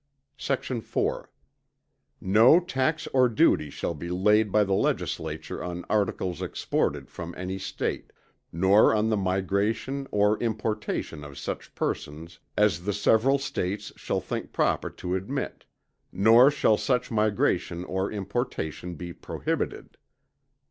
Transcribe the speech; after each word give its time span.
Sect. 0.35 0.65
4. 0.81 1.29
No 2.19 2.59
tax 2.59 3.05
or 3.13 3.29
duty 3.29 3.69
shall 3.69 3.93
be 3.93 4.09
laid 4.09 4.51
by 4.51 4.63
the 4.63 4.73
Legislature 4.73 5.63
on 5.63 5.85
articles 5.91 6.41
exported 6.41 7.11
from 7.11 7.35
any 7.37 7.59
State; 7.59 8.11
nor 8.51 8.95
on 8.95 9.09
the 9.09 9.15
migration 9.15 10.07
or 10.09 10.39
importation 10.41 11.23
of 11.23 11.37
such 11.37 11.75
persons 11.75 12.39
as 12.57 12.83
the 12.83 12.93
several 12.93 13.37
States 13.37 13.93
shall 13.95 14.21
think 14.21 14.51
proper 14.51 14.89
to 14.89 15.13
admit; 15.15 15.65
nor 16.11 16.49
shall 16.49 16.77
such 16.77 17.11
migration 17.11 17.83
or 17.83 18.11
importation 18.11 18.95
be 18.95 19.13
prohibited. 19.13 19.97